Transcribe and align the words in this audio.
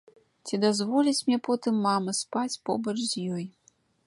Ці 0.47 0.59
дазволіць 0.63 1.21
мне 1.27 1.37
потым 1.49 1.75
мама 1.87 2.17
спаць 2.23 2.59
побач 2.71 2.97
з 3.11 3.31
ёй? 3.39 3.45